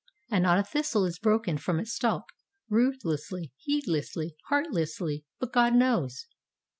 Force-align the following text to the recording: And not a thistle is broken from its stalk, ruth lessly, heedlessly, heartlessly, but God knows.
And 0.31 0.41
not 0.41 0.57
a 0.57 0.63
thistle 0.63 1.05
is 1.05 1.19
broken 1.19 1.59
from 1.59 1.79
its 1.79 1.93
stalk, 1.93 2.25
ruth 2.69 3.03
lessly, 3.05 3.51
heedlessly, 3.57 4.35
heartlessly, 4.47 5.25
but 5.39 5.53
God 5.53 5.75
knows. 5.75 6.25